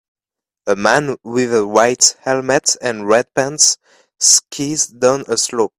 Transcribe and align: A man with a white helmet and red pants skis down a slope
A 0.65 0.75
man 0.75 1.17
with 1.21 1.53
a 1.53 1.67
white 1.67 2.17
helmet 2.21 2.75
and 2.81 3.07
red 3.07 3.31
pants 3.35 3.77
skis 4.17 4.87
down 4.87 5.25
a 5.27 5.37
slope 5.37 5.69